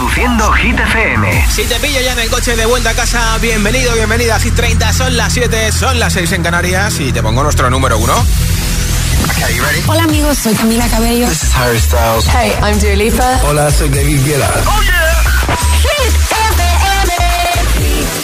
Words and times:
Reproduciendo 0.00 0.50
Hit 0.52 0.80
FM. 0.80 1.46
Si 1.50 1.64
te 1.64 1.78
pillo 1.78 2.00
ya 2.00 2.12
en 2.12 2.20
el 2.20 2.30
coche 2.30 2.56
de 2.56 2.64
vuelta 2.64 2.88
a 2.88 2.94
casa, 2.94 3.36
bienvenido, 3.36 3.92
bienvenida 3.92 4.36
a 4.36 4.40
Hit 4.40 4.54
30. 4.54 4.94
Son 4.94 5.14
las 5.14 5.30
7, 5.30 5.72
son 5.72 6.00
las 6.00 6.14
6 6.14 6.32
en 6.32 6.42
Canarias 6.42 6.98
y 7.00 7.12
te 7.12 7.22
pongo 7.22 7.42
nuestro 7.42 7.68
número 7.68 7.98
1. 7.98 8.26
Hola 9.88 10.04
amigos, 10.04 10.38
soy 10.38 10.54
Camila 10.54 10.88
Cabello. 10.88 11.28
This 11.28 11.42
is 11.42 11.54
Harry 11.54 11.78
Styles. 11.78 12.26
Hey, 12.28 12.50
I'm 12.62 12.78
Dua 12.78 12.96
Lipa. 12.96 13.40
Hola, 13.44 13.70
soy 13.70 13.90
David 13.90 14.24
Guetta. 14.24 14.50
Oh 14.64 14.80
yeah. 14.80 15.22
Hit 15.82 16.14
FM. 16.30 17.60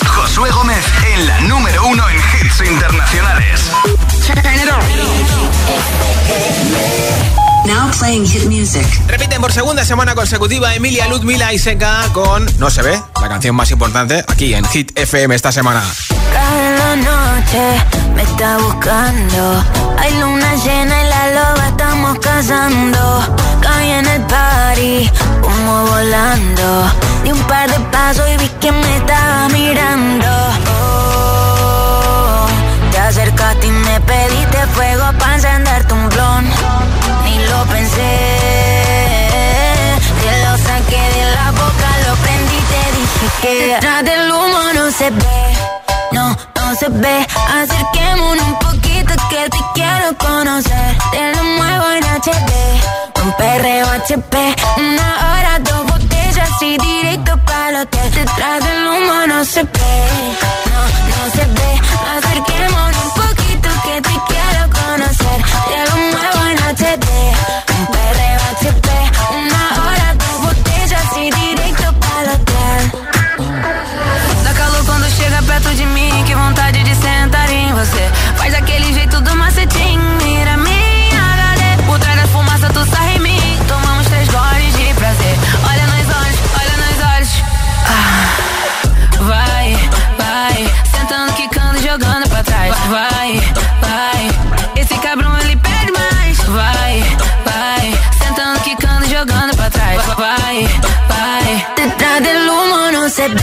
Josué 0.06 0.50
Gómez 0.52 0.84
en 1.14 1.26
la 1.26 1.40
número 1.42 1.88
1 1.88 2.08
en 2.08 2.16
hits 2.16 2.60
internacionales. 2.70 3.70
Now 7.66 7.90
playing 7.98 8.26
hit 8.26 8.44
music. 8.46 8.86
Repiten 9.08 9.40
por 9.40 9.52
segunda 9.52 9.84
semana 9.84 10.14
consecutiva 10.14 10.72
Emilia 10.74 11.08
Ludmila 11.08 11.52
y 11.52 11.58
Seca 11.58 12.08
con 12.12 12.46
No 12.58 12.70
se 12.70 12.82
ve, 12.82 13.00
la 13.20 13.28
canción 13.28 13.56
más 13.56 13.72
importante 13.72 14.24
aquí 14.28 14.54
en 14.54 14.64
Hit 14.66 14.96
FM 14.96 15.34
esta 15.34 15.50
semana. 15.50 15.82
Cada 16.32 16.96
noche 16.96 17.84
me 18.14 18.22
está 18.22 18.58
buscando. 18.58 19.64
Hay 19.98 20.12
luna 20.20 20.54
llena 20.64 21.02
y 21.02 21.08
la 21.08 21.26
loba 21.34 21.68
estamos 21.68 22.18
cazando. 22.20 23.36
Caí 23.60 23.90
en 23.90 24.06
el 24.06 24.22
party, 24.22 25.10
como 25.40 25.86
volando. 25.86 26.92
Di 27.24 27.32
un 27.32 27.42
par 27.48 27.68
de 27.68 27.80
pasos 27.90 28.24
y 28.32 28.36
vi 28.36 28.48
que 28.60 28.70
me 28.70 28.96
estaba 28.96 29.48
mirando. 29.48 30.28
Oh, 30.70 31.35
acercaste 33.06 33.66
y 33.66 33.70
me 33.70 34.00
pediste 34.00 34.58
fuego 34.74 35.12
para 35.18 35.34
encenderte 35.34 35.94
un 35.94 36.08
blon 36.08 36.86
lo 37.48 37.64
pensé. 37.66 38.12
Te 40.22 40.44
lo 40.44 40.56
saqué 40.58 41.02
de 41.16 41.24
la 41.34 41.50
boca, 41.52 41.88
lo 42.06 42.16
prendí, 42.16 42.58
te 42.72 42.82
dije 42.96 43.26
que 43.42 43.66
detrás 43.66 44.04
del 44.04 44.30
humo 44.30 44.58
no 44.74 44.90
se 44.90 45.10
ve, 45.10 45.42
no, 46.12 46.36
no 46.56 46.74
se 46.76 46.88
ve. 46.88 47.26
Acerquémonos 47.60 48.46
un 48.46 48.58
poquito 48.58 49.14
que 49.30 49.48
te 49.50 49.58
quiero 49.74 50.16
conocer. 50.18 50.98
Te 51.12 51.34
lo 51.34 51.44
muevo 51.44 51.86
en 51.92 52.04
HD, 52.04 52.52
un 53.24 53.32
perreo 53.32 53.86
HP, 53.88 54.56
una 54.78 55.08
hora, 55.26 55.58
dos 55.60 55.95
botellas 56.36 56.62
y 56.62 56.76
directo 56.78 57.36
para 57.44 57.68
el 57.70 57.76
hotel. 57.76 58.10
Detrás 58.12 58.64
del 58.64 58.86
humo 58.86 59.26
no 59.26 59.44
se 59.44 59.62
ve, 59.62 59.70
no, 60.70 60.82
no 61.10 61.30
se 61.32 61.44
ve. 61.46 61.80
Acerquémonos 62.16 63.04
un 63.04 63.10
poquito 63.10 63.68
que 63.84 64.02
te 64.02 64.20
quiero 64.28 64.70
conocer. 64.70 65.42
Te 65.68 65.90
lo 65.90 65.96
muevo 65.96 66.50
en 66.50 66.58
HD. 66.76 67.95
Vai, 100.56 100.66
vai. 101.08 101.66
Detrás 101.76 102.22
del 102.22 102.48
humo 102.48 102.90
no 102.90 103.08
se 103.10 103.28
ve, 103.28 103.42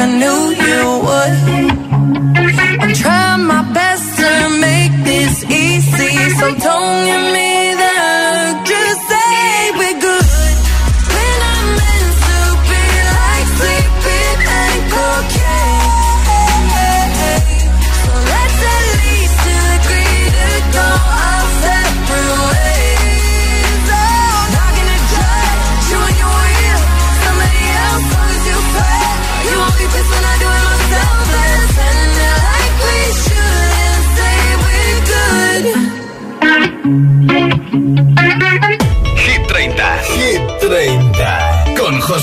a 0.00 0.06
new 0.06 0.59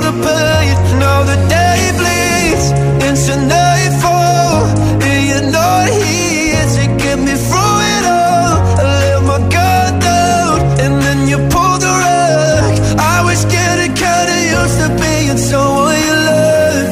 the 0.00 0.12
pain. 0.24 0.74
Now 0.98 1.22
the 1.30 1.36
day 1.48 1.80
bleeds 1.98 2.66
into 3.06 3.34
nightfall, 3.46 4.64
and 5.02 5.54
here 6.02 6.66
to 6.76 6.84
get 7.02 7.18
me 7.18 7.34
through 7.46 7.78
it 7.94 8.04
all. 8.18 8.54
I 8.80 8.84
let 9.02 9.22
my 9.30 9.38
guard 9.54 9.94
down, 10.00 10.56
and 10.82 10.94
then 11.02 11.18
you 11.30 11.38
pulled 11.52 11.80
the 11.86 11.92
rug. 12.04 12.72
I 12.98 13.22
was 13.28 13.44
getting 13.56 13.94
kinda 13.94 14.36
used 14.58 14.78
to 14.82 14.88
being 15.02 15.38
someone 15.38 16.00
you. 16.08 16.88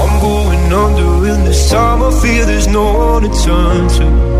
I'm 0.00 0.14
going 0.20 0.72
under 0.84 1.10
this 1.44 1.70
time. 1.70 2.02
I 2.02 2.10
feel 2.20 2.46
there's 2.46 2.68
no 2.68 2.84
one 3.10 3.22
to 3.22 3.30
turn 3.44 3.88
to. 3.96 4.33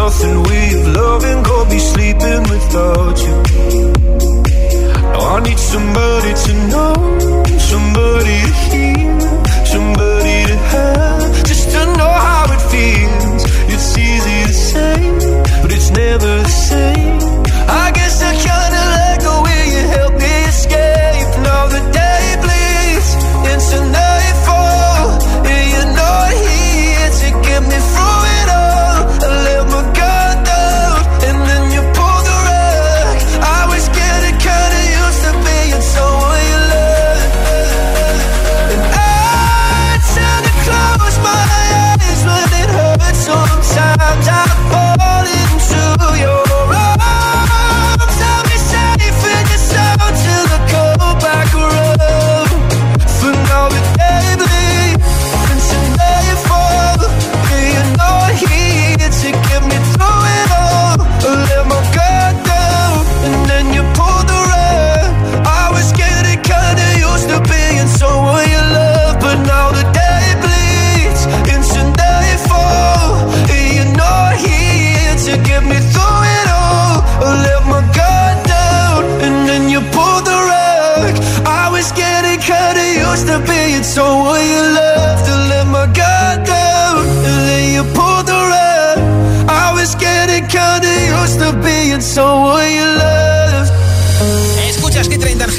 Nothing 0.00 0.42
way 0.48 0.66
of 0.78 0.84
loving, 1.00 1.42
go 1.42 1.56
be 1.72 1.78
sleeping 1.92 2.42
without 2.52 3.16
you. 3.26 3.36
Now 5.12 5.36
I 5.36 5.38
need 5.46 5.60
somebody 5.72 6.32
to 6.44 6.52
know, 6.70 6.94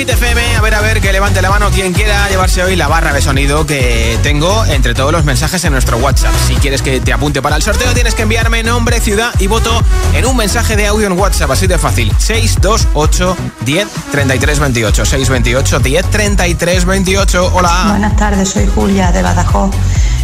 Hit 0.02 0.08
30 0.08 0.14
en 0.14 0.18
Hit 0.18 0.24
FM. 0.24 0.56
A 0.56 0.62
ver, 0.62 0.74
a 0.74 0.82
ver, 0.82 1.00
que 1.00 1.14
levante 1.14 1.42
la 1.42 1.50
mano 1.50 1.70
quien 1.70 1.94
quiera 1.94 2.28
llevarse 2.28 2.64
hoy 2.64 2.76
la 2.76 2.88
barra 2.88 3.14
de 3.14 3.22
sonido 3.22 3.66
que 3.68 4.18
tengo 4.24 4.66
entre 4.66 4.96
todos 4.96 5.12
los 5.12 5.26
mensajes 5.26 5.64
en 5.64 5.74
nuestro 5.74 5.98
WhatsApp. 5.98 6.34
Si 6.48 6.56
quieres 6.56 6.82
que 6.82 7.00
te 7.00 7.14
apunte 7.14 7.42
para 7.42 7.56
el 7.56 7.62
sorteo, 7.62 7.94
tienes 7.94 8.16
que 8.16 8.24
enviarme 8.24 8.64
nombre, 8.64 9.00
ciudad 9.00 9.32
y 9.38 9.46
voto 9.48 9.82
en 10.14 10.26
un 10.26 10.36
mensaje 10.36 10.76
de 10.76 10.88
audio 10.88 11.06
en 11.06 11.14
WhatsApp. 11.14 11.52
Así 11.52 11.68
de 11.68 11.78
fácil. 11.78 12.12
628 12.18 13.38
10 13.66 13.88
33 14.12 14.60
28. 14.60 15.06
628 15.06 15.80
10 15.80 16.06
33 16.10 16.86
28. 16.86 17.52
Hola. 17.54 17.86
Buenas 17.90 18.16
tardes, 18.16 18.50
soy 18.50 18.68
Julia 18.74 19.12
de 19.12 19.22
Badajoz. 19.22 19.72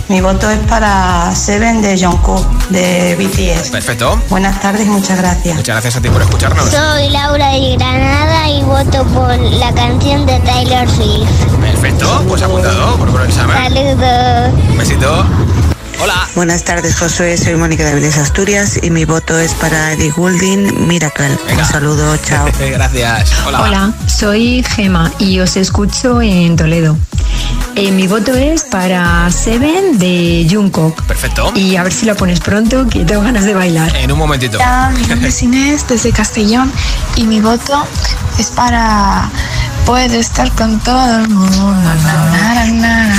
Mi 0.10 0.22
voto 0.22 0.50
es 0.50 0.60
para 0.70 1.36
Seven 1.36 1.82
de 1.82 1.98
Jungkook 1.98 2.70
de 2.70 3.16
BTS. 3.18 3.72
Perfecto. 3.72 4.22
Buenas 4.30 4.62
tardes 4.62 4.88
y 4.88 4.90
muchas 4.90 5.18
gracias. 5.18 5.58
Muchas 5.58 5.76
gracias 5.76 5.96
a 5.98 6.02
ti 6.02 6.10
por 6.10 6.22
escucharnos. 6.22 6.70
Soy 6.70 7.10
Laura 7.10 7.52
de 7.52 7.76
Granada 7.76 8.50
y 8.50 8.64
voto 8.64 9.04
por 9.08 9.38
la 9.38 9.74
canción 9.74 10.26
de 10.26 10.40
Taylor 10.40 10.90
Swift. 10.90 11.30
Perfecto. 11.60 12.24
Pues 12.26 12.42
apuntado 12.42 12.96
por 12.96 13.22
examen. 13.22 13.58
Saludos. 13.58 14.54
Un 14.70 14.78
besito. 14.78 15.26
Hola. 16.00 16.28
Buenas 16.36 16.64
tardes, 16.64 16.96
Josué. 16.96 17.38
Soy 17.38 17.56
Mónica 17.56 17.84
de 17.84 17.92
Avilés, 17.92 18.18
Asturias 18.18 18.80
y 18.82 18.92
mi 18.92 19.04
voto 19.04 19.38
es 19.38 19.54
para 19.56 19.92
Eddie 19.92 20.12
Goulding 20.12 20.88
Miracle. 20.88 21.38
Venga. 21.48 21.64
Un 21.64 21.70
saludo, 21.70 22.16
chao. 22.18 22.48
Gracias. 22.60 23.34
Hola. 23.46 23.62
Hola, 23.62 23.94
soy 24.08 24.64
Gema 24.64 25.12
y 25.20 25.40
os 25.42 25.58
escucho 25.58 26.22
en 26.22 26.56
Toledo. 26.56 26.96
Eh, 27.80 27.92
mi 27.92 28.08
voto 28.08 28.34
es 28.34 28.64
para 28.64 29.30
Seven 29.30 30.00
de 30.00 30.48
Jungkook. 30.50 31.04
Perfecto. 31.04 31.52
Y 31.54 31.76
a 31.76 31.84
ver 31.84 31.94
si 31.94 32.08
lo 32.08 32.16
pones 32.16 32.40
pronto, 32.40 32.88
que 32.88 33.06
tengo 33.06 33.22
ganas 33.22 33.46
de 33.46 33.54
bailar. 33.54 33.96
En 33.96 34.12
un 34.12 34.18
momentito. 34.18 34.58
Hola, 34.58 34.92
mi 35.00 35.06
nombre 35.06 35.30
es 35.30 35.44
Inés 35.44 35.88
desde 35.88 36.12
Castellón 36.12 36.72
y 37.18 37.26
mi 37.28 37.40
voto 37.40 37.86
es 38.40 38.50
para 38.50 39.30
Puedo 39.88 40.16
estar 40.16 40.52
con 40.52 40.78
todo 40.82 41.20
el 41.20 41.30
mundo. 41.30 41.72
na, 41.72 41.96
na, 41.96 42.66
na, 42.66 43.08
na. 43.08 43.16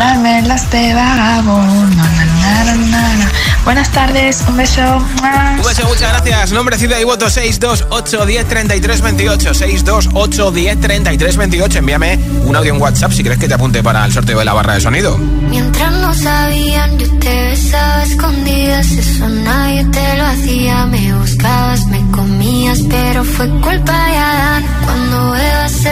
Darme 0.00 0.42
las 0.42 0.68
de 0.72 0.92
vagabundo. 0.94 1.96
na, 1.96 2.02
na, 2.02 2.24
na, 2.64 2.74
na, 2.74 3.16
na. 3.18 3.30
Buenas 3.64 3.88
tardes, 3.90 4.42
un 4.48 4.56
beso. 4.56 4.82
Un 4.82 5.62
beso, 5.62 5.86
muchas 5.86 6.10
gracias. 6.10 6.50
Nombre, 6.50 6.76
ciudad 6.76 6.98
y 6.98 7.04
voto 7.04 7.30
628 7.30 8.26
10 8.26 8.48
33 8.48 9.00
28. 9.00 9.54
628 9.54 10.50
10 10.50 10.80
33 10.80 11.36
28. 11.36 11.78
Envíame 11.78 12.18
un 12.46 12.56
audio 12.56 12.74
en 12.74 12.82
WhatsApp 12.82 13.12
si 13.12 13.22
crees 13.22 13.38
que 13.38 13.46
te 13.46 13.54
apunte 13.54 13.80
para 13.84 14.04
el 14.04 14.12
sorteo 14.12 14.40
de 14.40 14.44
la 14.44 14.54
barra 14.54 14.74
de 14.74 14.80
sonido. 14.80 15.16
Mientras 15.18 15.92
no 15.92 16.12
sabían, 16.12 16.98
yo 16.98 17.06
te 17.20 17.46
besaba 17.50 17.98
a 17.98 18.02
escondidas. 18.02 18.90
Eso 18.90 19.28
nadie 19.28 19.84
te 19.84 20.16
lo 20.16 20.26
hacía. 20.26 20.86
Me 20.86 21.14
buscabas, 21.14 21.86
me 21.86 22.10
comías, 22.10 22.80
pero 22.90 23.22
fue 23.22 23.48
culpa 23.60 23.92
de 24.08 24.16
Adán. 24.16 24.64
Cuando 24.84 25.36
Eva 25.36 25.68
se 25.68 25.91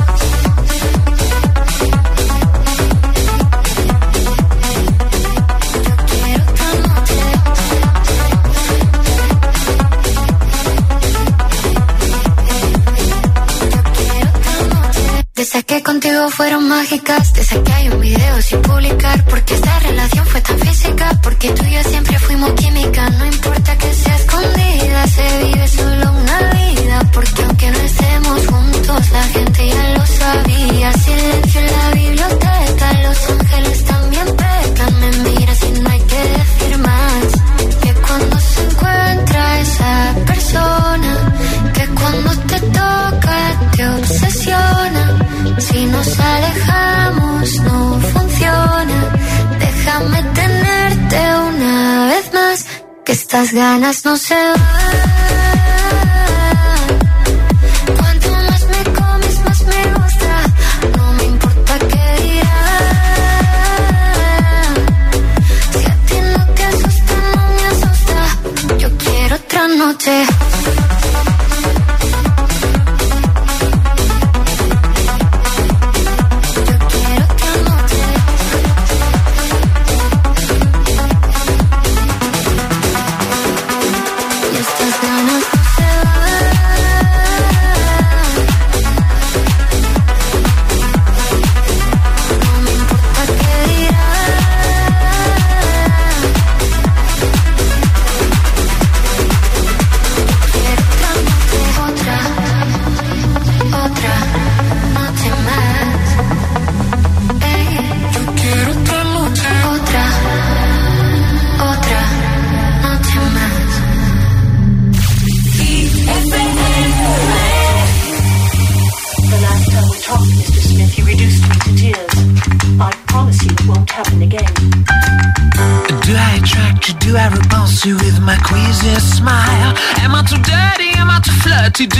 que 15.65 15.83
contigo 15.83 16.29
fueron 16.29 16.67
mágicas. 16.67 17.33
Te 17.33 17.43
que 17.63 17.73
hay 17.73 17.89
un 17.89 17.99
video 17.99 18.41
sin 18.41 18.61
publicar 18.61 19.23
porque 19.25 19.53
esta 19.53 19.79
relación 19.79 20.20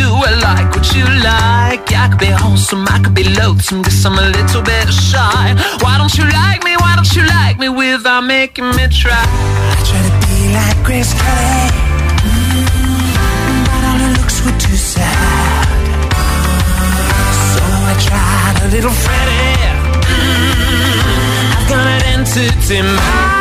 do 0.01 0.09
I 0.29 0.31
like 0.47 0.69
what 0.75 0.87
you 0.95 1.05
like? 1.29 1.85
I 2.03 2.07
could 2.09 2.19
be 2.19 2.33
wholesome, 2.43 2.85
I 2.87 2.97
could 3.03 3.13
be 3.13 3.25
loathsome 3.39 3.81
Guess 3.85 4.05
I'm 4.05 4.17
a 4.17 4.27
little 4.37 4.63
bit 4.63 4.87
shy 5.09 5.45
Why 5.83 5.93
don't 5.99 6.13
you 6.17 6.25
like 6.41 6.63
me? 6.67 6.73
Why 6.83 6.93
don't 6.97 7.11
you 7.15 7.23
like 7.37 7.57
me 7.63 7.69
without 7.69 8.23
making 8.37 8.69
me 8.77 8.85
try? 9.01 9.25
I 9.75 9.81
try 9.89 10.01
to 10.07 10.13
be 10.25 10.37
like 10.57 10.77
Grace 10.87 11.13
Kelly 11.21 11.61
mm, 12.25 12.65
But 13.69 13.81
all 13.89 13.99
her 14.05 14.13
looks 14.17 14.37
were 14.43 14.57
too 14.65 14.79
sad 14.93 15.67
So 17.53 17.61
I 17.91 17.93
tried 18.07 18.55
a 18.65 18.67
little 18.75 18.95
Freddy 19.03 19.45
mm, 20.13 21.55
I've 21.55 21.67
got 21.69 21.85
an 21.95 22.01
entity 22.13 22.81
mind 22.81 23.40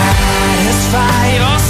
satisfy 0.00 1.36
your 1.36 1.44
oh, 1.44 1.69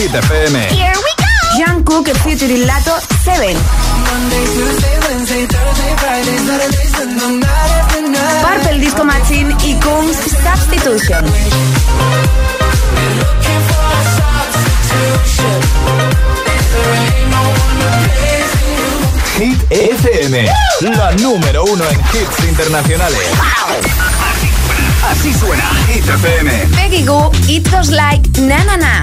Hit 0.00 0.12
FM. 0.12 0.56
Here 0.72 0.96
we 0.96 1.12
go. 1.20 1.28
Jan 1.58 1.84
Cook 1.84 2.08
featuring 2.24 2.64
Lato 2.64 2.96
Seven. 3.22 3.54
Purple 8.42 8.78
Disco 8.80 9.04
Machine 9.04 9.54
y 9.62 9.74
Kungs 9.74 10.16
Substitution. 10.16 11.24
Hit 19.38 19.56
FM, 19.70 20.46
la 20.96 21.12
número 21.12 21.64
uno 21.64 21.84
en 21.88 21.98
hits 22.00 22.48
internacionales. 22.48 23.18
Así 25.10 25.32
suena 25.32 25.64
Hit 25.88 26.06
FM. 26.08 26.50
Peggy 26.76 27.04
Goo, 27.04 27.30
It 27.48 27.68
Goes 27.70 27.88
Like 27.90 28.28
Na 28.42 28.62
Na 28.64 28.76
Na. 28.76 29.02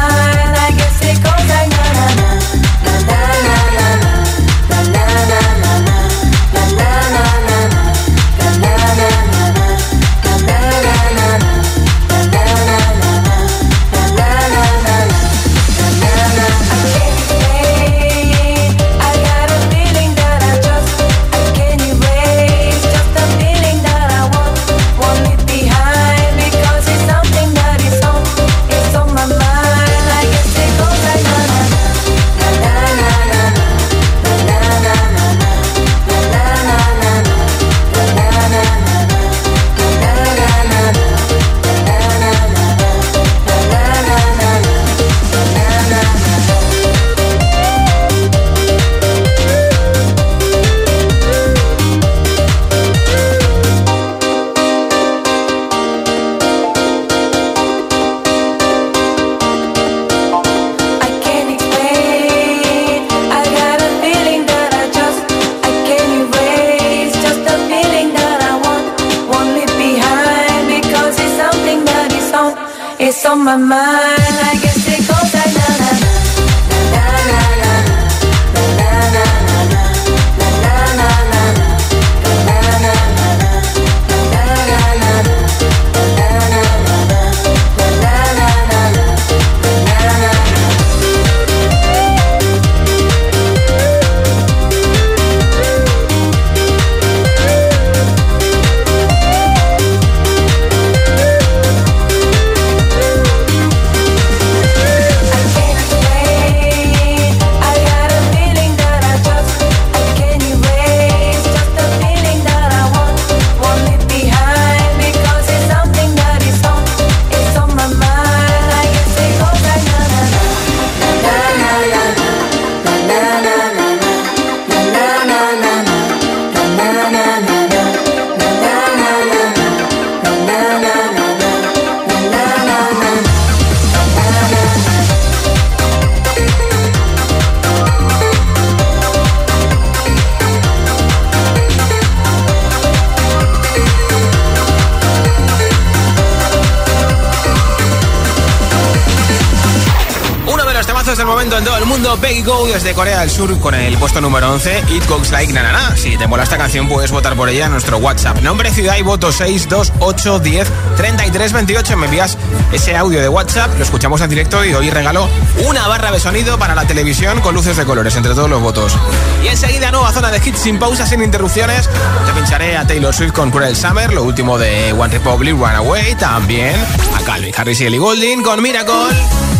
mundo, 152.01 152.17
Peggy 152.19 152.41
Go 152.41 152.65
desde 152.65 152.93
Corea 152.93 153.19
del 153.19 153.29
Sur 153.29 153.59
con 153.59 153.75
el 153.75 153.95
puesto 153.97 154.21
número 154.21 154.51
11, 154.51 154.85
It 154.89 155.07
Goes 155.07 155.29
Like 155.29 155.53
Na 155.53 155.61
Na 155.61 155.71
Na. 155.71 155.95
Si 155.95 156.17
te 156.17 156.25
mola 156.25 156.43
esta 156.43 156.57
canción 156.57 156.87
puedes 156.87 157.11
votar 157.11 157.35
por 157.35 157.47
ella 157.47 157.65
en 157.65 157.71
nuestro 157.73 157.97
WhatsApp. 157.97 158.41
Nombre, 158.41 158.71
ciudad 158.71 158.97
y 158.97 159.03
voto 159.03 159.31
62810 159.31 160.67
3328. 160.95 161.97
Me 161.97 162.05
envías 162.05 162.37
ese 162.71 162.95
audio 162.95 163.21
de 163.21 163.29
WhatsApp, 163.29 163.77
lo 163.77 163.83
escuchamos 163.83 164.19
en 164.21 164.29
directo 164.31 164.65
y 164.65 164.73
hoy 164.73 164.89
regalo 164.89 165.29
una 165.67 165.87
barra 165.87 166.11
de 166.11 166.19
sonido 166.19 166.57
para 166.57 166.73
la 166.73 166.87
televisión 166.87 167.39
con 167.41 167.53
luces 167.53 167.77
de 167.77 167.85
colores 167.85 168.15
entre 168.15 168.33
todos 168.33 168.49
los 168.49 168.61
votos. 168.61 168.97
Y 169.43 169.49
enseguida 169.49 169.91
nueva 169.91 170.11
zona 170.11 170.31
de 170.31 170.37
hits 170.37 170.59
sin 170.59 170.79
pausas, 170.79 171.09
sin 171.09 171.21
interrupciones. 171.21 171.87
Te 172.25 172.33
pincharé 172.33 172.77
a 172.77 172.87
Taylor 172.87 173.13
Swift 173.13 173.33
con 173.33 173.51
Cruel 173.51 173.75
Summer, 173.75 174.11
lo 174.11 174.23
último 174.23 174.57
de 174.57 174.91
One 174.93 175.13
Republic, 175.13 175.53
Runaway, 175.55 176.15
también 176.15 176.73
a 177.15 177.21
Calvin 177.21 177.53
Harris 177.55 177.79
y 177.81 177.85
Ellie 177.85 177.99
Goulding 177.99 178.41
con 178.41 178.61
Miracle 178.61 179.50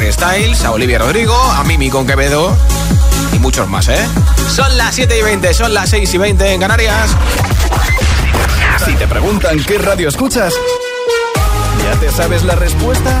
Harry 0.00 0.12
Styles, 0.14 0.64
a 0.64 0.72
Olivia 0.72 0.98
Rodrigo, 0.98 1.34
a 1.34 1.62
Mimi 1.62 1.90
con 1.90 2.06
Quevedo 2.06 2.56
y 3.34 3.38
muchos 3.38 3.68
más, 3.68 3.86
¿eh? 3.88 4.08
Son 4.48 4.78
las 4.78 4.94
7 4.94 5.18
y 5.18 5.22
20, 5.22 5.52
son 5.52 5.74
las 5.74 5.90
6 5.90 6.14
y 6.14 6.16
20 6.16 6.54
en 6.54 6.60
Canarias. 6.60 7.14
Si 8.82 8.94
te 8.94 9.06
preguntan 9.06 9.62
qué 9.62 9.76
radio 9.76 10.08
escuchas, 10.08 10.54
¿ya 11.84 12.00
te 12.00 12.10
sabes 12.10 12.44
la 12.44 12.54
respuesta? 12.54 13.20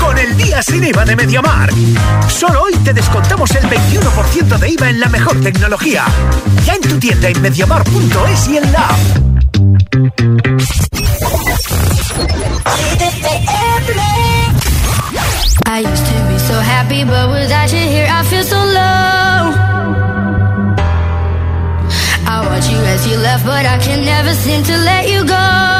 con 0.00 0.18
el 0.18 0.36
día 0.36 0.62
sin 0.62 0.82
IVA 0.84 1.04
de 1.04 1.16
Mediamar. 1.16 1.70
Solo 2.28 2.62
hoy 2.62 2.74
te 2.84 2.92
descontamos 2.92 3.50
el 3.52 3.64
21% 3.64 4.58
de 4.58 4.70
IVA 4.70 4.90
en 4.90 5.00
la 5.00 5.08
mejor 5.08 5.40
tecnología. 5.40 6.04
Ya 6.64 6.74
en 6.74 6.80
tu 6.80 6.98
tienda 6.98 7.28
en 7.28 7.40
mediamar.es 7.40 8.48
y 8.48 8.56
en 8.56 8.72
la 8.72 8.88
I 15.66 15.82
used 15.82 16.06
to 16.06 16.14
be 16.28 16.38
so 16.38 16.54
happy, 16.60 17.04
but 17.04 17.30
without 17.30 17.72
you 17.72 17.78
here, 17.78 18.08
I 18.10 18.22
feel 18.24 18.42
so 18.42 18.56
low. 18.56 19.52
I 22.26 22.46
watch 22.46 22.68
you 22.68 22.78
as 22.78 23.06
you 23.06 23.16
left, 23.18 23.44
but 23.46 23.64
I 23.64 23.78
can 23.78 24.04
never 24.04 24.34
seem 24.34 24.64
to 24.64 24.76
let 24.78 25.08
you 25.08 25.24
go. 25.24 25.79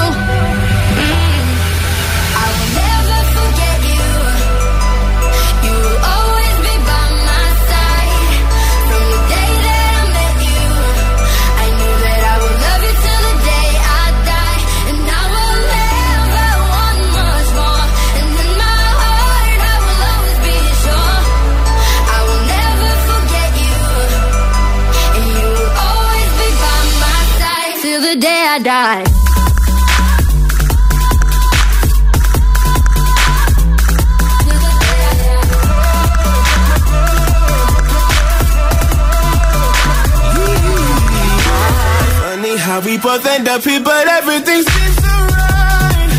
day 28.21 28.45
I 28.47 28.59
die. 28.59 29.03
Funny 42.21 42.57
how 42.57 42.79
we 42.81 42.97
both 42.99 43.25
end 43.25 43.47
up 43.47 43.63
here, 43.63 43.81
but 43.81 44.07
everything 44.07 44.61
seems 44.61 44.95
so 45.03 45.13
right. 45.37 46.11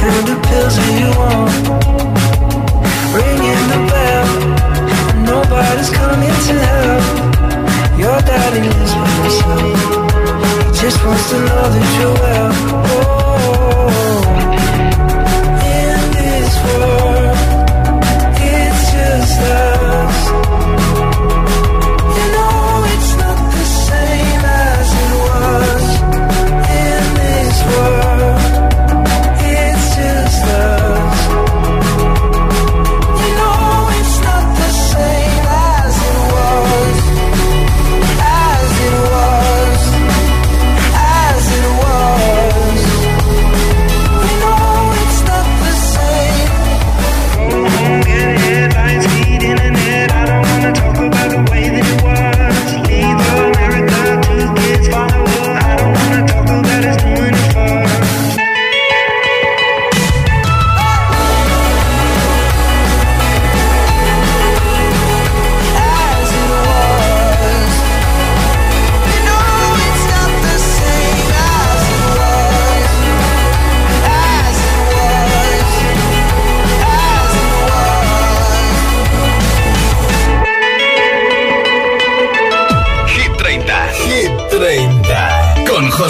kind 0.00 0.28
of 0.28 0.38
pills 0.46 0.74
do 0.78 0.86
you 1.02 1.10
want? 1.18 1.52
Ringing 3.14 3.64
the 3.72 3.80
bell, 3.90 4.26
nobody's 5.32 5.90
coming 5.90 6.36
to 6.46 6.54
help. 6.66 7.04
Your 7.98 8.18
daddy 8.22 8.60
lives 8.62 8.94
by 8.94 9.08
himself. 9.18 9.62
He 10.66 10.80
just 10.80 11.04
wants 11.04 11.30
to 11.30 11.38
know 11.38 11.64
that 11.74 11.86
you're 11.98 12.14
well. 12.22 12.87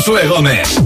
Josué 0.08 0.26
Gómez. 0.26 0.77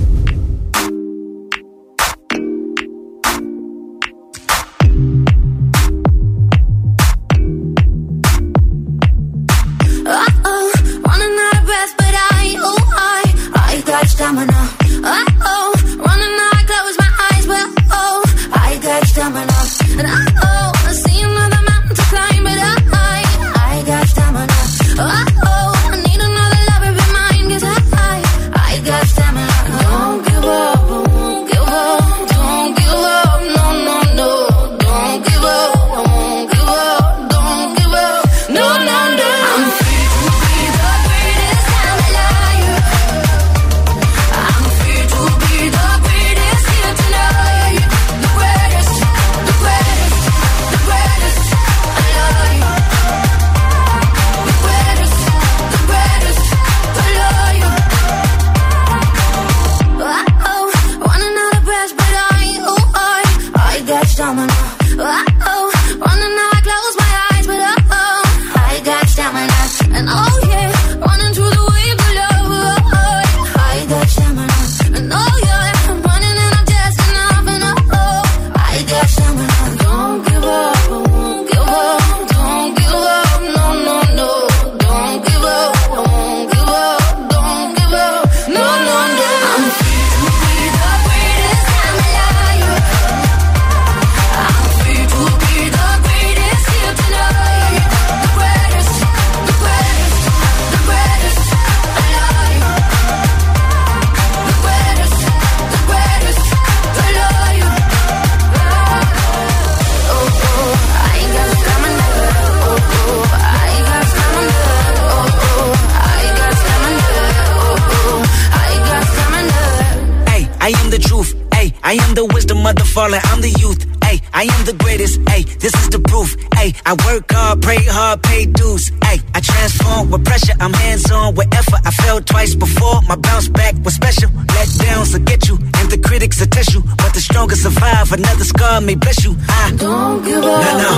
pressure. 130.33 130.57
I'm 130.61 130.73
hands 130.73 131.11
on 131.11 131.35
with 131.35 131.49
effort. 131.61 131.81
I 131.85 131.91
fell 132.03 132.21
twice 132.21 132.55
before. 132.55 132.99
My 133.09 133.17
bounce 133.17 133.49
back 133.49 133.75
was 133.85 133.95
special. 133.95 134.31
Let 134.57 134.69
downs 134.85 135.13
will 135.13 135.25
get 135.31 135.49
you, 135.49 135.57
and 135.79 135.87
the 135.93 136.01
critics 136.09 136.41
will 136.41 136.53
test 136.57 136.73
you. 136.75 136.83
But 137.03 137.13
the 137.17 137.21
strongest 137.21 137.63
survive. 137.63 138.13
Another 138.13 138.45
scar 138.45 138.81
may 138.81 138.95
bless 138.95 139.25
you. 139.25 139.37
I 139.49 139.73
don't 139.77 140.25
give 140.25 140.45
up. 140.45 140.61
Nah, 140.65 140.85
no. 140.85 140.95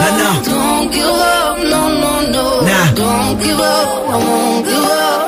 Nah, 0.00 0.10
no. 0.20 0.30
Nah, 0.32 0.42
don't 0.52 0.92
give 0.96 1.16
up. 1.32 1.56
No, 1.72 1.80
no, 2.02 2.12
no. 2.36 2.44
Nah. 2.68 2.94
Don't 3.02 3.36
give 3.44 3.60
up. 3.60 3.88
I 4.14 4.16
won't 4.26 4.64
give 4.64 4.84
up. 4.84 5.27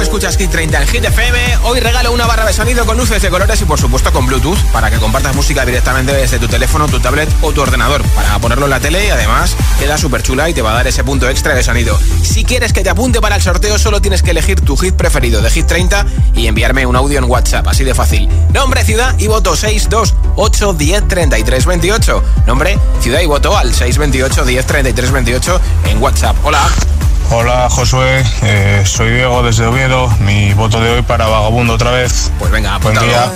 Escuchas 0.00 0.36
Hit 0.36 0.50
30 0.50 0.82
en 0.82 0.88
Hit 0.88 1.04
FM. 1.04 1.58
Hoy 1.64 1.80
regalo 1.80 2.12
una 2.12 2.26
barra 2.26 2.44
de 2.44 2.52
sonido 2.52 2.84
con 2.84 2.96
luces 2.96 3.22
de 3.22 3.30
colores 3.30 3.60
y 3.60 3.64
por 3.64 3.80
supuesto 3.80 4.12
con 4.12 4.26
Bluetooth 4.26 4.58
para 4.72 4.90
que 4.90 4.98
compartas 4.98 5.34
música 5.34 5.64
directamente 5.64 6.12
desde 6.12 6.38
tu 6.38 6.48
teléfono, 6.48 6.86
tu 6.88 7.00
tablet 7.00 7.28
o 7.42 7.52
tu 7.52 7.60
ordenador 7.60 8.02
para 8.14 8.38
ponerlo 8.38 8.66
en 8.66 8.70
la 8.70 8.80
tele 8.80 9.06
y 9.06 9.10
además 9.10 9.56
queda 9.78 9.98
súper 9.98 10.22
chula 10.22 10.48
y 10.50 10.54
te 10.54 10.62
va 10.62 10.72
a 10.72 10.74
dar 10.74 10.86
ese 10.86 11.04
punto 11.04 11.28
extra 11.28 11.54
de 11.54 11.62
sonido. 11.62 11.98
Si 12.22 12.44
quieres 12.44 12.72
que 12.72 12.82
te 12.82 12.90
apunte 12.90 13.20
para 13.20 13.36
el 13.36 13.42
sorteo 13.42 13.78
solo 13.78 14.00
tienes 14.00 14.22
que 14.22 14.32
elegir 14.32 14.60
tu 14.60 14.76
hit 14.76 14.94
preferido 14.94 15.40
de 15.40 15.50
Hit 15.50 15.66
30 15.66 16.06
y 16.34 16.46
enviarme 16.46 16.86
un 16.86 16.96
audio 16.96 17.18
en 17.18 17.24
WhatsApp, 17.24 17.66
así 17.68 17.84
de 17.84 17.94
fácil. 17.94 18.28
Nombre, 18.52 18.84
ciudad 18.84 19.18
y 19.18 19.26
voto 19.26 19.56
628 19.56 20.72
10 20.74 21.08
33 21.08 21.66
28. 21.66 22.22
Nombre, 22.46 22.78
ciudad 23.00 23.20
y 23.20 23.26
voto 23.26 23.56
al 23.56 23.74
628 23.74 24.44
10 24.44 24.66
33 24.66 25.10
28 25.12 25.60
en 25.86 26.02
WhatsApp. 26.02 26.36
Hola. 26.44 26.93
Hola 27.30 27.68
Josué, 27.68 28.24
eh, 28.42 28.82
soy 28.86 29.10
Diego 29.10 29.42
desde 29.42 29.66
Oviedo. 29.66 30.08
Mi 30.20 30.52
voto 30.54 30.80
de 30.80 30.90
hoy 30.90 31.02
para 31.02 31.26
Vagabundo 31.26 31.74
otra 31.74 31.90
vez. 31.90 32.30
Pues 32.38 32.50
venga, 32.50 32.78
buen 32.78 32.98
día. 32.98 33.30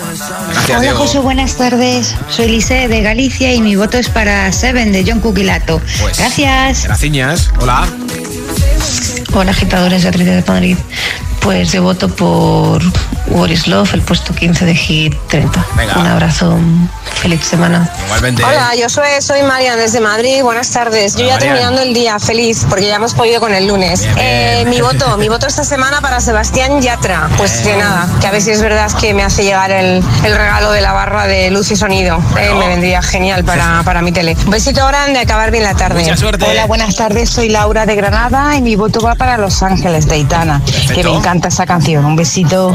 Gracias, 0.53 0.81
Hola 0.81 0.95
Josué, 0.95 1.21
buenas 1.21 1.57
tardes. 1.57 2.15
Soy 2.29 2.49
Lise 2.49 2.89
de 2.89 3.03
Galicia 3.03 3.53
y 3.53 3.61
mi 3.61 3.77
voto 3.77 3.99
es 3.99 4.09
para 4.09 4.53
Seven 4.53 4.93
de 4.93 5.05
John 5.07 5.21
Cuquilato. 5.21 5.81
Pues, 6.01 6.19
Gracias. 6.19 6.85
Gracias. 6.85 7.51
Hola. 7.61 7.89
Hola 9.35 9.51
agitadores 9.51 10.03
de 10.03 10.09
Atlético 10.09 10.37
de 10.37 10.45
Madrid. 10.47 10.79
Pues 11.41 11.73
yo 11.73 11.83
voto 11.83 12.09
por 12.09 12.83
What 13.31 13.51
is 13.51 13.67
Love, 13.67 13.93
el 13.95 14.03
puesto 14.03 14.35
15 14.35 14.65
de 14.65 14.75
Hit 14.75 15.15
30. 15.29 15.65
Venga. 15.77 15.99
Un 15.99 16.07
abrazo, 16.07 16.59
feliz 17.21 17.45
semana. 17.45 17.91
Igualmente. 18.07 18.43
Hola, 18.43 18.75
yo 18.75 18.89
soy, 18.89 19.07
soy 19.21 19.43
Marian 19.43 19.77
desde 19.77 20.01
Madrid. 20.01 20.43
Buenas 20.43 20.71
tardes. 20.71 21.15
Yo 21.15 21.25
Hola, 21.25 21.29
ya 21.29 21.35
Marian. 21.35 21.55
terminando 21.55 21.83
el 21.83 21.95
día, 21.95 22.19
feliz, 22.19 22.65
porque 22.69 22.87
ya 22.87 22.97
hemos 22.97 23.15
podido 23.15 23.41
con 23.41 23.55
el 23.55 23.67
lunes. 23.67 24.01
Bien, 24.03 24.15
bien. 24.15 24.27
Eh, 24.27 24.65
mi 24.69 24.81
voto, 24.81 25.17
mi 25.19 25.29
voto 25.29 25.47
esta 25.47 25.63
semana 25.65 26.01
para 26.01 26.21
Sebastián 26.21 26.81
Yatra. 26.81 27.29
Pues 27.37 27.53
que 27.61 27.77
nada, 27.77 28.09
que 28.21 28.27
a 28.27 28.31
ver 28.31 28.41
si 28.41 28.51
es 28.51 28.63
verdad 28.63 28.91
que 28.99 29.13
me 29.15 29.23
hace 29.23 29.45
llegar 29.45 29.71
el, 29.71 30.03
el 30.25 30.37
regalo 30.37 30.73
de 30.73 30.81
la 30.81 30.93
barra 30.93 31.27
de 31.27 31.51
luz 31.51 31.71
y 31.71 31.77
sonido. 31.77 32.19
Eh, 32.39 32.55
me 32.59 32.69
vendría 32.69 33.03
genial 33.03 33.45
para, 33.45 33.83
para 33.85 34.01
mi 34.03 34.11
tele. 34.13 34.37
Un 34.45 34.51
besito 34.51 34.87
grande, 34.87 35.19
acabar 35.21 35.51
bien 35.51 35.65
la 35.65 35.75
tarde. 35.75 36.01
Mucha 36.01 36.17
suerte. 36.17 36.47
Hola, 36.49 36.67
buenas 36.67 36.97
tardes. 36.97 37.29
Soy 37.31 37.51
Laura 37.51 37.85
de 37.85 37.95
Granada 37.95 38.57
y 38.57 38.63
mi 38.63 38.75
voto 38.75 39.01
va 39.01 39.15
para 39.15 39.37
Los 39.37 39.63
Ángeles 39.63 40.09
de 40.09 40.19
Itana, 40.19 40.63
que 40.95 41.05
me 41.05 41.15
encanta 41.15 41.49
esa 41.49 41.67
canción. 41.67 42.05
Un 42.05 42.17
besito. 42.17 42.75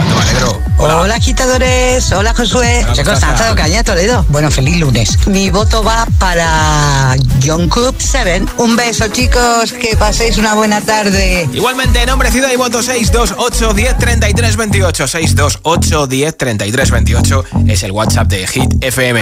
Hola, 0.77 1.15
agitadores. 1.15 2.11
Hola, 2.11 2.33
Josué. 2.33 2.85
Soy 2.93 3.03
Constanza 3.03 3.45
de 3.45 3.51
Ocaña, 3.51 3.83
Toledo. 3.83 4.25
Bueno, 4.29 4.51
feliz 4.51 4.77
lunes. 4.77 5.27
Mi 5.27 5.49
voto 5.49 5.83
va 5.83 6.05
para 6.19 7.15
John 7.45 7.69
Cook 7.69 7.95
7. 7.99 8.45
Un 8.57 8.75
beso, 8.75 9.07
chicos. 9.07 9.73
Que 9.73 9.95
paséis 9.95 10.37
una 10.37 10.53
buena 10.55 10.81
tarde. 10.81 11.47
Igualmente, 11.53 12.05
nombre, 12.05 12.31
ciudad 12.31 12.51
y 12.51 12.57
voto 12.57 12.81
628 12.81 13.73
10 13.73 13.97
33 13.97 14.57
28. 14.57 15.07
628 15.07 16.07
10 16.07 16.37
33 16.37 16.91
28 16.91 17.43
es 17.67 17.83
el 17.83 17.91
WhatsApp 17.91 18.27
de 18.27 18.47
Hit 18.47 18.83
FM. 18.83 19.21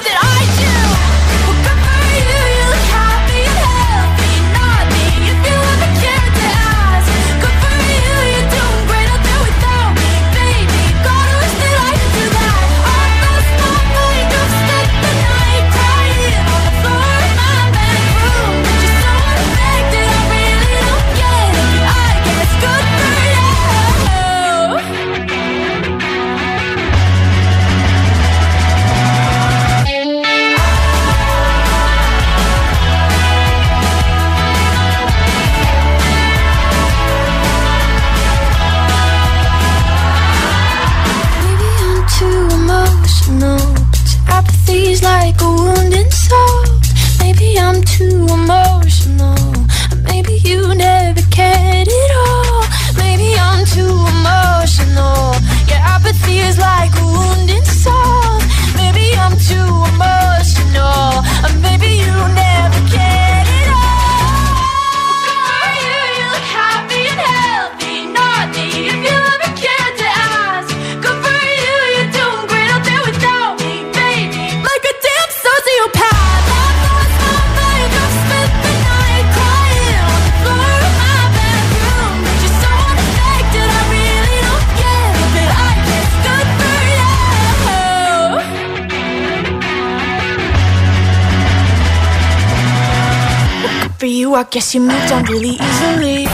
I 94.41 94.43
guess 94.45 94.73
you 94.73 94.81
moved 94.81 95.11
on 95.11 95.23
really 95.25 95.53
easily. 95.53 96.27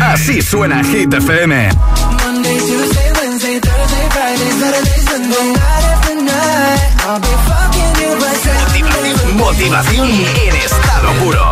Así 0.00 0.40
suena 0.40 0.80
Hit 0.84 1.12
FM. 1.12 1.50
Monday, 1.50 2.58
Tuesday, 2.62 3.10
Wednesday, 3.18 3.58
Thursday, 3.58 4.06
Friday, 4.14 4.50
Saturday, 4.60 5.00
Sunday, 5.02 5.46
night 5.50 5.84
after 5.90 6.14
night. 6.14 6.80
I'll 7.10 7.18
be 7.18 7.34
fucking 7.48 7.92
you 7.98 8.10
by 8.22 8.34
Saturday. 8.38 9.34
Motivación 9.34 10.06
en 10.46 10.54
estado 10.54 11.08
puro. 11.24 11.44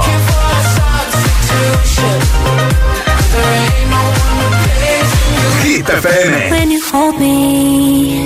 Hit 5.64 5.88
FM. 5.88 6.50
When 6.52 6.70
you 6.70 6.80
hold 6.92 7.18
me, 7.18 8.20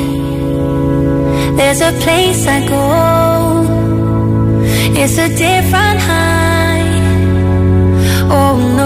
there's 1.57 1.81
a 1.81 1.93
place 2.05 2.47
I 2.47 2.69
go. 2.69 4.18
It's 5.01 5.17
a 5.17 5.29
different 5.29 6.01
high. 6.01 6.91
Oh 8.29 8.78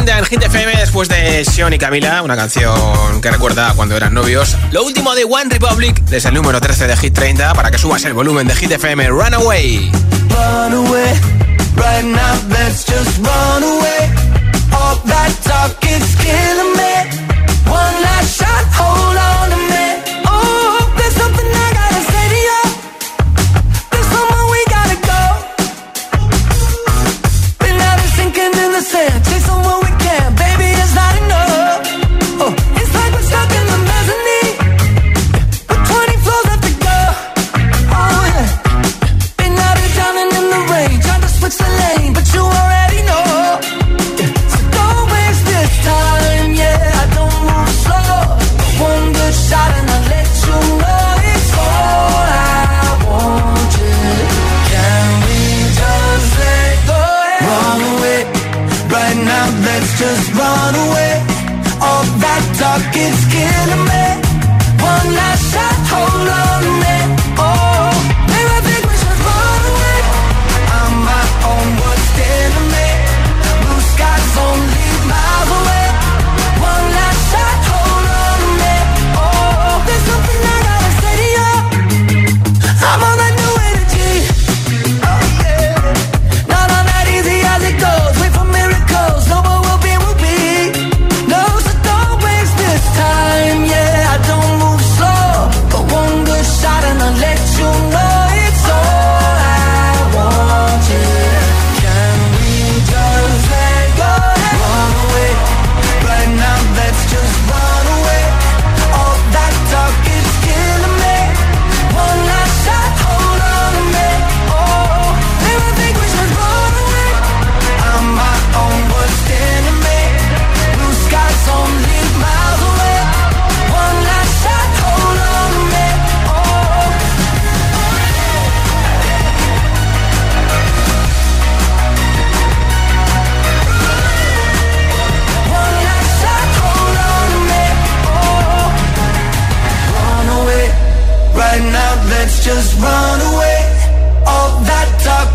40 0.00 0.18
en 0.18 0.24
Hit 0.24 0.42
FM 0.42 0.72
después 0.76 1.08
de 1.10 1.44
Sion 1.44 1.74
y 1.74 1.78
Camila, 1.78 2.22
una 2.22 2.34
canción 2.34 3.20
que 3.20 3.30
recuerda 3.30 3.74
cuando 3.74 3.96
eran 3.96 4.14
novios. 4.14 4.56
Lo 4.72 4.82
último 4.82 5.14
de 5.14 5.24
One 5.24 5.50
Republic 5.50 6.00
desde 6.04 6.30
el 6.30 6.36
número 6.36 6.58
13 6.58 6.86
de 6.86 6.96
Hit 6.96 7.12
30 7.12 7.52
para 7.52 7.70
que 7.70 7.76
subas 7.76 8.02
el 8.04 8.14
volumen 8.14 8.46
de 8.48 8.54
Hit 8.54 8.70
FM 8.70 9.08
Runaway. 9.08 9.90
Right 11.76 12.04
now, 12.04 12.34
let's 12.48 12.86
just 12.86 13.18
run 13.18 13.62
away. 13.62 14.19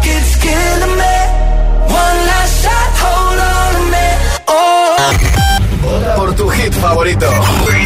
it's 0.08 0.36
killing 0.38 0.96
me. 1.02 1.18
One 1.88 2.18
last 2.30 2.64
shot, 2.64 2.90
hold 3.04 3.40
on 3.40 3.70
to 3.76 3.82
me. 3.94 4.08
Oh. 4.48 6.16
Por 6.18 6.34
tu 6.36 6.50
hit 6.50 6.74
favorito. 6.74 7.30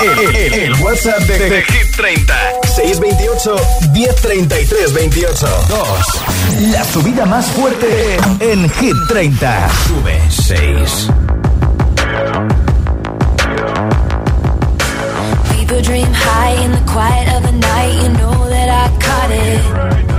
El, 0.01 0.35
el, 0.35 0.53
el 0.53 0.73
WhatsApp 0.81 1.19
de, 1.23 1.37
de, 1.37 1.49
de 1.49 1.61
Hit 1.63 1.95
30. 1.95 2.33
628 2.75 3.55
1033 3.93 4.93
28. 4.93 5.47
2. 5.69 6.71
La 6.71 6.83
subida 6.85 7.25
más 7.25 7.45
fuerte 7.47 8.17
en 8.39 8.69
Hit 8.69 8.95
30. 9.07 9.69
Sube 9.87 10.19
6. 10.29 11.09
People 15.51 15.81
dream 15.81 16.11
high 16.13 16.63
in 16.65 16.71
the 16.71 16.81
quiet 16.91 17.27
of 17.35 17.43
the 17.43 17.51
night. 17.51 18.03
You 18.03 18.09
know 18.17 18.49
that 18.49 18.69
I 18.69 18.89
caught 18.99 19.31
it. 19.31 20.18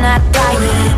not 0.00 0.22
dying. 0.32 0.92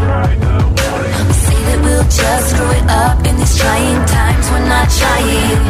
We 1.26 1.34
say 1.34 1.58
that 1.68 1.80
we'll 1.82 2.06
just 2.06 2.48
grow 2.56 2.70
it 2.70 2.86
up 2.88 3.18
in 3.26 3.34
these 3.36 3.56
trying 3.58 4.02
times. 4.06 4.44
We're 4.50 4.68
not 4.68 4.88
trying. 4.90 5.62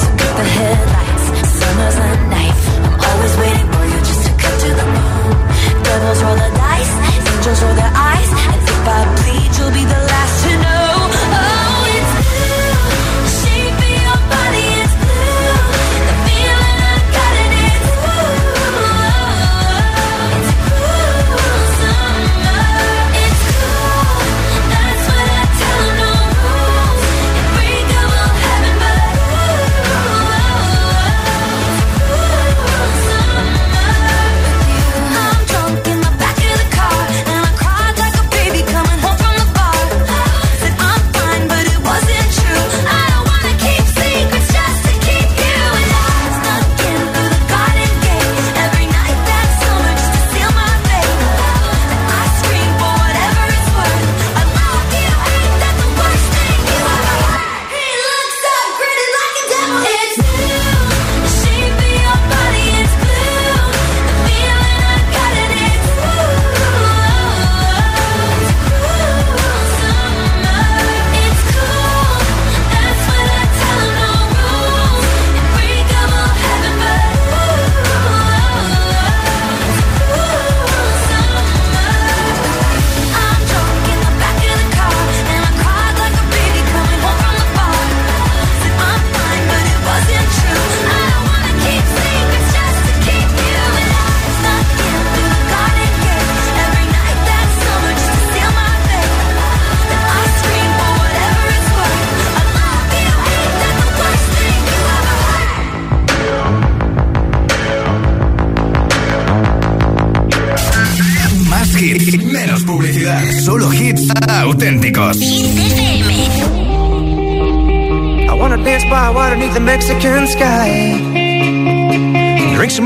So 0.00 0.08
cut 0.20 0.32
the 0.40 0.46
headlights, 0.56 1.24
summer's 1.60 1.96
a 2.00 2.08
knife. 2.32 2.62
I'm 2.84 2.96
always 3.08 3.34
waiting 3.36 3.68
for 3.72 3.84
you 3.84 3.98
just 4.08 4.22
to 4.26 4.32
cut 4.42 4.54
to 4.64 4.70
the 4.80 4.86
bone. 4.94 5.36
Devils 5.84 6.20
roll 6.24 6.38
the 6.40 6.50
dice, 6.56 6.92
angels 7.12 7.60
roll 7.62 7.76
their 7.76 7.92
eyes. 7.94 8.30
And 8.48 8.60
if 8.72 8.88
I 8.88 9.00
bleed, 9.16 9.50
you'll 9.58 9.74
be 9.76 9.84
the 9.84 10.00
last. 10.08 10.19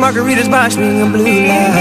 margaritas 0.04 0.50
box 0.50 0.76
a 0.76 0.82
in 0.82 1.12
blue 1.12 1.46
light. 1.48 1.73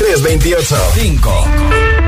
3328 0.00 1.20
5 1.20 1.99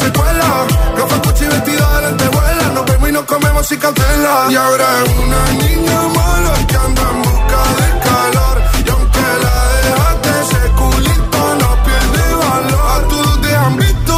secuela. 0.00 0.66
Ropa, 0.96 1.22
coche 1.22 1.44
y 1.44 1.48
vestido 1.48 1.94
delante 1.96 2.28
vuela. 2.28 2.68
Nos 2.74 2.84
vemos 2.86 3.08
y 3.08 3.12
nos 3.12 3.24
comemos 3.24 3.66
sin 3.66 3.78
cautela. 3.78 4.46
Y 4.50 4.56
ahora 4.56 4.86
es 5.04 5.10
una 5.24 5.42
niña 5.64 6.00
mala 6.16 6.52
que 6.66 6.76
anda 6.76 7.02
en 7.12 7.22
busca 7.22 7.60
de 7.78 7.88
calor. 8.06 8.56
Y 8.86 8.90
aunque 8.90 9.26
la 9.44 9.56
dejaste, 9.84 10.30
ese 10.42 10.62
culito 10.80 11.40
no 11.60 11.70
pierde 11.86 12.24
valor. 12.44 12.84
A 12.94 13.08
todos 13.08 13.40
te 13.42 13.54
han 13.54 13.76
visto. 13.76 14.14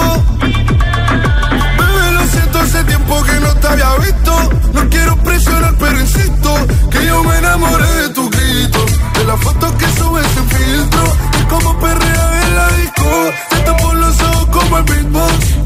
Bebé, 1.78 2.12
lo 2.12 2.26
siento, 2.34 2.58
hace 2.60 2.84
tiempo 2.84 3.22
que 3.24 3.40
no 3.40 3.54
te 3.60 3.66
había 3.68 3.94
visto. 3.96 4.32
No 4.72 4.88
quiero 4.88 5.16
presionar, 5.16 5.74
pero 5.78 6.00
insisto. 6.00 6.50
Que 6.90 7.06
yo 7.06 7.24
me 7.24 7.38
enamoré 7.38 7.92
de 8.02 8.08
tus 8.10 8.30
gritos. 8.30 8.90
De 9.14 9.24
las 9.24 9.40
fotos 9.40 9.72
que 9.72 9.86
subes 9.98 10.26
sin 10.34 10.48
filtro. 10.48 11.04
Y 11.40 11.44
como 11.44 11.78
perrea 11.78 12.42
en 12.44 12.56
la 12.56 12.68
disco. 12.80 13.10
Te 13.50 13.56
tapo 13.60 13.92
los 13.94 14.20
ojos 14.22 14.46
como 14.52 14.78
el 14.78 14.84
beatbox 14.84 15.61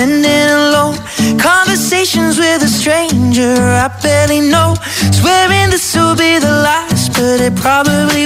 sending 0.00 0.48
alone. 0.60 0.96
Conversations 1.38 2.38
with 2.38 2.62
a 2.62 2.72
stranger 2.80 3.54
I 3.84 3.88
barely 4.02 4.40
know. 4.40 4.74
Swearing 5.18 5.68
this 5.74 5.94
will 5.94 6.16
be 6.16 6.38
the 6.38 6.56
last 6.68 7.12
But 7.16 7.38
it 7.48 7.54
probably 7.56 8.19